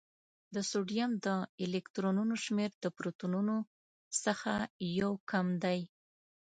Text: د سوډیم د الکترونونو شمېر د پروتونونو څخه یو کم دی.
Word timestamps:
د 0.55 0.57
سوډیم 0.71 1.11
د 1.25 1.27
الکترونونو 1.65 2.35
شمېر 2.45 2.69
د 2.83 2.85
پروتونونو 2.97 3.55
څخه 4.23 4.53
یو 4.99 5.11
کم 5.31 5.47
دی. 5.63 5.79